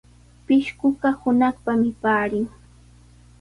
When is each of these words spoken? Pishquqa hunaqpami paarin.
Pishquqa 0.45 1.09
hunaqpami 1.19 1.89
paarin. 2.01 2.45